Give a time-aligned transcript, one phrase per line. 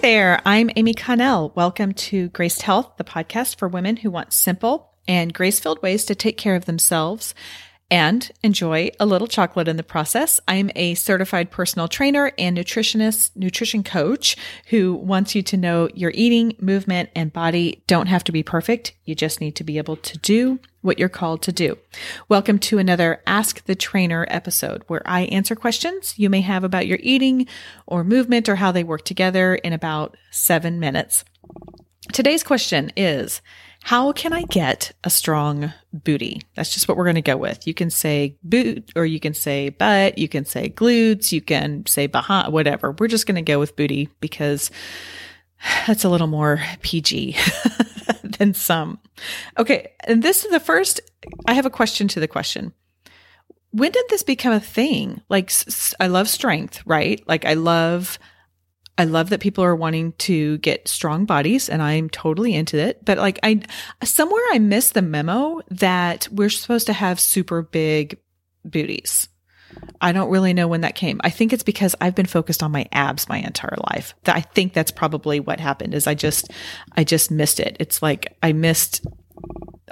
[0.00, 0.40] there.
[0.46, 1.52] I'm Amy Connell.
[1.54, 6.06] Welcome to Graced Health, the podcast for women who want simple and grace filled ways
[6.06, 7.34] to take care of themselves
[7.90, 10.38] and enjoy a little chocolate in the process.
[10.46, 14.36] I'm a certified personal trainer and nutritionist, nutrition coach
[14.66, 18.94] who wants you to know your eating, movement, and body don't have to be perfect.
[19.04, 21.76] You just need to be able to do what you're called to do.
[22.28, 26.86] Welcome to another Ask the Trainer episode where I answer questions you may have about
[26.86, 27.46] your eating
[27.86, 31.24] or movement or how they work together in about seven minutes.
[32.12, 33.42] Today's question is,
[33.82, 36.42] how can I get a strong booty?
[36.54, 37.66] That's just what we're going to go with.
[37.66, 41.86] You can say boot or you can say butt, you can say glutes, you can
[41.86, 42.92] say behind, whatever.
[42.92, 44.70] We're just going to go with booty because
[45.86, 47.36] that's a little more PG
[48.38, 48.98] than some.
[49.58, 49.92] Okay.
[50.04, 51.00] And this is the first,
[51.46, 52.72] I have a question to the question.
[53.72, 55.22] When did this become a thing?
[55.28, 55.52] Like,
[56.00, 57.22] I love strength, right?
[57.28, 58.18] Like, I love
[59.00, 63.02] I love that people are wanting to get strong bodies and I'm totally into it.
[63.02, 63.62] But like I
[64.04, 68.18] somewhere I missed the memo that we're supposed to have super big
[68.62, 69.30] booties.
[70.02, 71.18] I don't really know when that came.
[71.24, 74.12] I think it's because I've been focused on my abs my entire life.
[74.26, 76.52] I think that's probably what happened is I just
[76.94, 77.78] I just missed it.
[77.80, 79.06] It's like I missed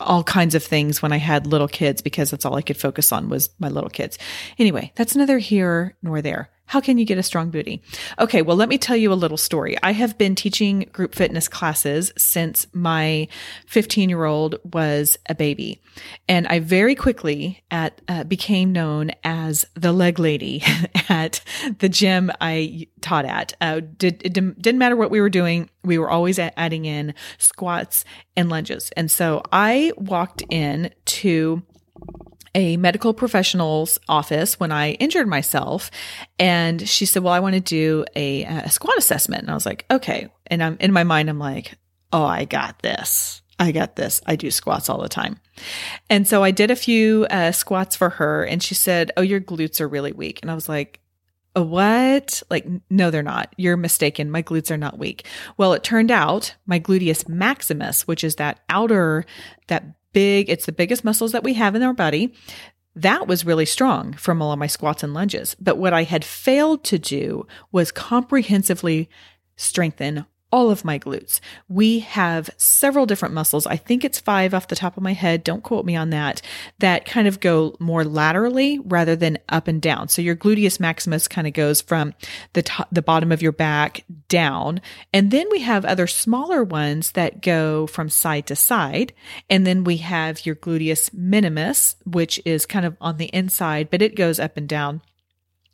[0.00, 3.12] all kinds of things when I had little kids because that's all I could focus
[3.12, 4.18] on was my little kids.
[4.58, 6.50] Anyway, that's neither here nor there.
[6.66, 7.80] How can you get a strong booty?
[8.18, 9.76] Okay, well, let me tell you a little story.
[9.82, 13.28] I have been teaching group fitness classes since my
[13.66, 15.80] 15 year old was a baby.
[16.28, 20.62] And I very quickly at, uh, became known as the leg lady
[21.08, 21.40] at
[21.78, 23.54] the gym I taught at.
[23.60, 25.70] Uh, did, it didn't matter what we were doing.
[25.84, 28.04] We were always adding in squats
[28.36, 28.90] and lunges.
[28.96, 31.62] And so I walked in to
[32.56, 35.90] a medical professional's office when I injured myself.
[36.38, 39.42] And she said, Well, I want to do a, a squat assessment.
[39.42, 40.28] And I was like, Okay.
[40.46, 41.74] And I'm in my mind, I'm like,
[42.12, 43.42] Oh, I got this.
[43.58, 44.22] I got this.
[44.26, 45.38] I do squats all the time.
[46.10, 48.44] And so I did a few uh, squats for her.
[48.44, 50.40] And she said, Oh, your glutes are really weak.
[50.42, 51.00] And I was like,
[51.54, 52.42] what?
[52.50, 53.54] Like, no, they're not.
[53.56, 54.30] You're mistaken.
[54.30, 55.26] My glutes are not weak.
[55.56, 59.24] Well, it turned out my gluteus maximus, which is that outer,
[59.68, 62.34] that big, it's the biggest muscles that we have in our body.
[62.94, 65.54] That was really strong from all of my squats and lunges.
[65.60, 69.10] But what I had failed to do was comprehensively
[69.56, 70.24] strengthen
[70.56, 71.38] all of my glutes.
[71.68, 73.66] We have several different muscles.
[73.66, 75.44] I think it's five off the top of my head.
[75.44, 76.40] Don't quote me on that.
[76.78, 80.08] That kind of go more laterally rather than up and down.
[80.08, 82.14] So your gluteus maximus kind of goes from
[82.54, 84.80] the top, the bottom of your back down.
[85.12, 89.12] And then we have other smaller ones that go from side to side.
[89.50, 94.00] And then we have your gluteus minimus, which is kind of on the inside, but
[94.00, 95.02] it goes up and down.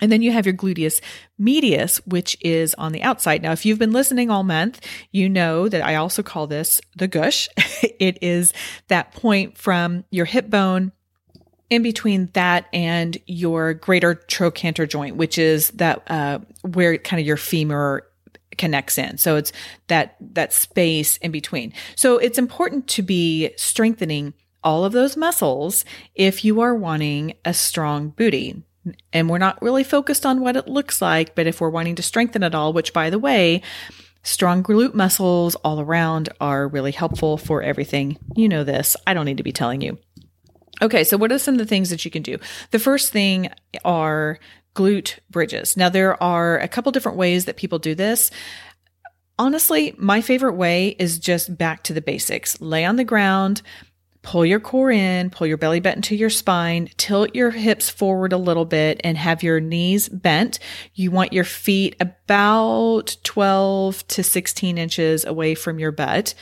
[0.00, 1.00] And then you have your gluteus
[1.38, 3.42] medius, which is on the outside.
[3.42, 4.80] Now, if you've been listening all month,
[5.10, 7.48] you know that I also call this the gush.
[7.82, 8.52] it is
[8.88, 10.92] that point from your hip bone
[11.68, 17.26] in between that and your greater trochanter joint, which is that uh, where kind of
[17.26, 18.06] your femur
[18.56, 19.18] connects in.
[19.18, 19.52] So it's
[19.88, 21.72] that that space in between.
[21.94, 27.54] So it's important to be strengthening all of those muscles if you are wanting a
[27.54, 28.62] strong booty
[29.12, 32.02] and we're not really focused on what it looks like, but if we're wanting to
[32.02, 33.62] strengthen it all, which by the way,
[34.22, 38.18] strong glute muscles all around are really helpful for everything.
[38.34, 38.96] You know this.
[39.06, 39.98] I don't need to be telling you.
[40.82, 42.38] Okay, so what are some of the things that you can do?
[42.70, 43.48] The first thing
[43.84, 44.38] are
[44.74, 45.76] glute bridges.
[45.76, 48.30] Now, there are a couple different ways that people do this.
[49.38, 52.60] Honestly, my favorite way is just back to the basics.
[52.60, 53.62] Lay on the ground,
[54.26, 58.32] pull your core in, pull your belly button to your spine, tilt your hips forward
[58.32, 60.58] a little bit and have your knees bent.
[60.94, 66.34] You want your feet about 12 to 16 inches away from your butt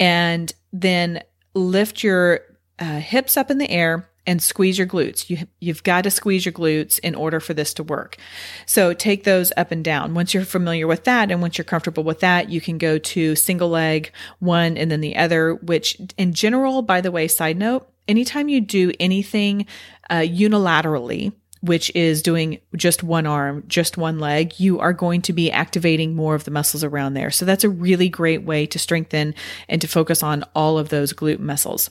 [0.00, 1.22] and then
[1.54, 2.40] lift your
[2.80, 5.30] uh, hips up in the air and squeeze your glutes.
[5.30, 8.18] You, you've got to squeeze your glutes in order for this to work.
[8.66, 10.12] So take those up and down.
[10.12, 13.34] Once you're familiar with that and once you're comfortable with that, you can go to
[13.34, 17.88] single leg, one and then the other, which in general, by the way, side note,
[18.06, 19.66] anytime you do anything
[20.10, 21.32] uh, unilaterally,
[21.62, 26.14] which is doing just one arm, just one leg, you are going to be activating
[26.14, 27.30] more of the muscles around there.
[27.30, 29.34] So that's a really great way to strengthen
[29.70, 31.88] and to focus on all of those glute muscles.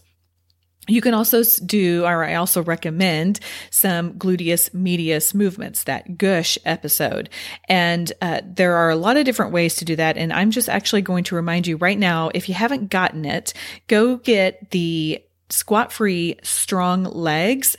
[0.87, 3.39] You can also do, or I also recommend
[3.69, 7.29] some gluteus medius movements, that gush episode.
[7.67, 10.17] And uh, there are a lot of different ways to do that.
[10.17, 13.53] And I'm just actually going to remind you right now, if you haven't gotten it,
[13.87, 17.75] go get the squat free strong legs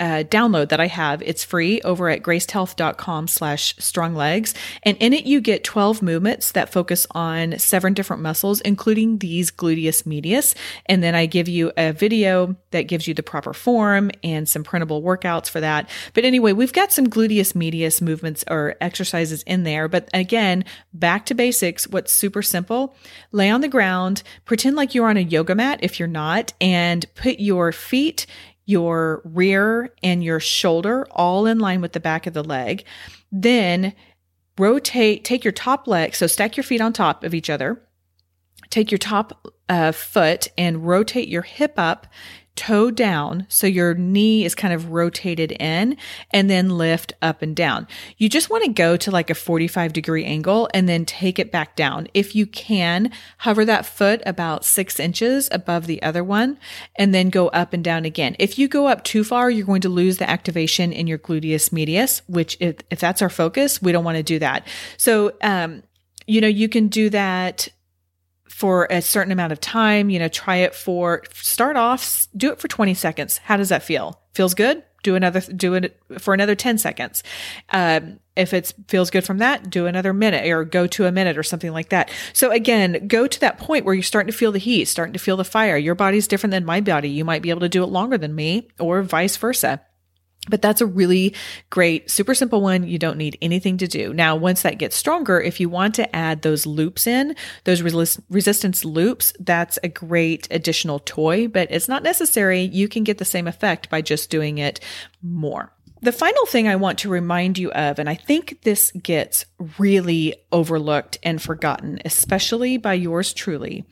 [0.00, 1.22] uh, download that I have.
[1.22, 4.54] It's free over at gracedhealth.com slash strong legs.
[4.82, 9.50] And in it, you get 12 movements that focus on seven different muscles, including these
[9.50, 10.54] gluteus medius.
[10.86, 14.64] And then I give you a video that gives you the proper form and some
[14.64, 15.88] printable workouts for that.
[16.14, 19.88] But anyway, we've got some gluteus medius movements or exercises in there.
[19.88, 21.88] But again, back to basics.
[21.88, 22.94] What's super simple,
[23.32, 27.04] lay on the ground, pretend like you're on a yoga mat if you're not, and
[27.14, 28.26] put your feet,
[28.68, 32.84] your rear and your shoulder all in line with the back of the leg.
[33.32, 33.94] Then
[34.58, 37.82] rotate, take your top leg, so stack your feet on top of each other.
[38.68, 42.08] Take your top uh, foot and rotate your hip up
[42.58, 45.96] toe down so your knee is kind of rotated in
[46.32, 47.86] and then lift up and down.
[48.16, 51.52] You just want to go to like a 45 degree angle and then take it
[51.52, 52.08] back down.
[52.14, 56.58] If you can, hover that foot about six inches above the other one
[56.96, 58.34] and then go up and down again.
[58.40, 61.70] If you go up too far, you're going to lose the activation in your gluteus
[61.70, 64.66] medius, which if, if that's our focus, we don't want to do that.
[64.96, 65.84] So, um,
[66.26, 67.68] you know, you can do that
[68.48, 70.10] for a certain amount of time.
[70.10, 73.38] You know, try it for start off, do it for 20 seconds.
[73.38, 74.20] How does that feel?
[74.34, 74.82] Feels good?
[75.04, 77.22] Do another, do it for another 10 seconds.
[77.70, 81.38] Um, if it feels good from that, do another minute or go to a minute
[81.38, 82.10] or something like that.
[82.32, 85.18] So again, go to that point where you're starting to feel the heat, starting to
[85.18, 85.76] feel the fire.
[85.76, 87.10] Your body's different than my body.
[87.10, 89.80] You might be able to do it longer than me or vice versa.
[90.48, 91.34] But that's a really
[91.70, 92.86] great, super simple one.
[92.86, 94.12] You don't need anything to do.
[94.12, 98.84] Now, once that gets stronger, if you want to add those loops in, those resistance
[98.84, 102.62] loops, that's a great additional toy, but it's not necessary.
[102.62, 104.80] You can get the same effect by just doing it
[105.22, 105.72] more.
[106.00, 109.44] The final thing I want to remind you of, and I think this gets
[109.78, 113.84] really overlooked and forgotten, especially by yours truly,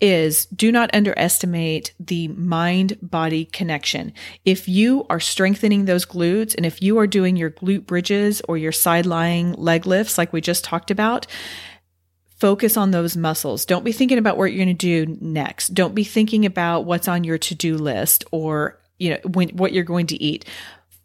[0.00, 4.14] is do not underestimate the mind body connection.
[4.44, 8.56] If you are strengthening those glutes and if you are doing your glute bridges or
[8.56, 11.26] your side lying leg lifts, like we just talked about,
[12.38, 13.66] focus on those muscles.
[13.66, 15.74] Don't be thinking about what you're going to do next.
[15.74, 19.72] Don't be thinking about what's on your to do list or you know when, what
[19.72, 20.44] you're going to eat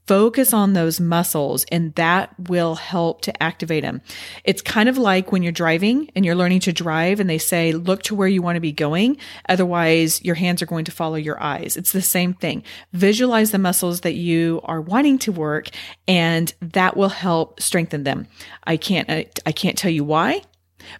[0.07, 4.01] focus on those muscles and that will help to activate them.
[4.43, 7.71] It's kind of like when you're driving and you're learning to drive and they say,
[7.71, 9.17] look to where you want to be going.
[9.49, 11.75] Otherwise, your hands are going to follow your eyes.
[11.75, 12.63] It's the same thing.
[12.93, 15.69] Visualize the muscles that you are wanting to work
[16.07, 18.27] and that will help strengthen them.
[18.63, 20.43] I can't, I, I can't tell you why,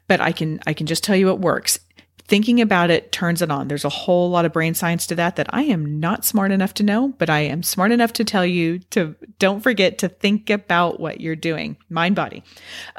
[0.08, 1.80] but I can, I can just tell you it works
[2.28, 3.68] thinking about it turns it on.
[3.68, 6.74] There's a whole lot of brain science to that that I am not smart enough
[6.76, 10.50] to know, but I am smart enough to tell you to don't forget to think
[10.50, 11.78] about what you're doing.
[11.90, 12.44] Mind body.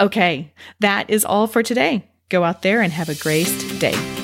[0.00, 0.52] Okay.
[0.80, 2.08] That is all for today.
[2.28, 4.15] Go out there and have a graced day.